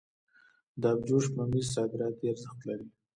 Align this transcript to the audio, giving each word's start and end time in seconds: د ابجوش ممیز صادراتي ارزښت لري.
د 0.81 0.83
ابجوش 0.93 1.25
ممیز 1.37 1.67
صادراتي 1.75 2.25
ارزښت 2.29 2.59
لري. 2.69 2.87